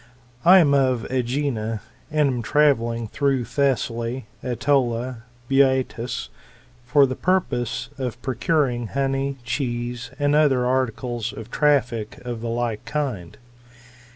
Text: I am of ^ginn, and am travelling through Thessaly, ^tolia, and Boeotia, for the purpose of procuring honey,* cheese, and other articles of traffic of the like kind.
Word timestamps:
I 0.43 0.57
am 0.57 0.73
of 0.73 1.03
^ginn, 1.11 1.79
and 2.09 2.27
am 2.27 2.41
travelling 2.41 3.07
through 3.07 3.45
Thessaly, 3.45 4.25
^tolia, 4.43 5.05
and 5.13 5.21
Boeotia, 5.47 6.29
for 6.83 7.05
the 7.05 7.15
purpose 7.15 7.89
of 7.99 8.19
procuring 8.23 8.87
honey,* 8.87 9.37
cheese, 9.43 10.09
and 10.17 10.33
other 10.33 10.65
articles 10.65 11.31
of 11.31 11.51
traffic 11.51 12.17
of 12.25 12.41
the 12.41 12.49
like 12.49 12.83
kind. 12.83 13.37